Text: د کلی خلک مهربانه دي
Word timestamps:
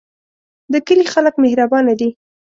د 0.73 0.75
کلی 0.87 1.05
خلک 1.13 1.33
مهربانه 1.43 1.93
دي 1.99 2.09